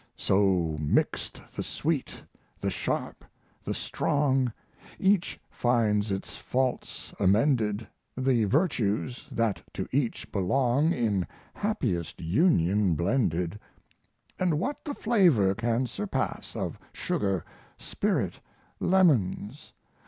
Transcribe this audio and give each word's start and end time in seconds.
So 0.17 0.77
mixed 0.81 1.39
the 1.55 1.61
sweet, 1.61 2.23
the 2.59 2.71
sharp, 2.71 3.23
the 3.63 3.75
strong, 3.75 4.51
Each 4.97 5.39
finds 5.51 6.11
its 6.11 6.37
faults 6.37 7.13
amended, 7.19 7.85
The 8.17 8.45
virtues 8.45 9.27
that 9.31 9.61
to 9.75 9.87
each 9.91 10.31
belong 10.31 10.91
In 10.91 11.27
happiest 11.53 12.19
union 12.19 12.95
blended. 12.95 13.59
And 14.39 14.57
what 14.59 14.83
the 14.83 14.95
flavor 14.95 15.53
can 15.53 15.85
surpass 15.85 16.55
Of 16.55 16.79
sugar, 16.91 17.45
spirit, 17.77 18.39
lemons? 18.79 19.71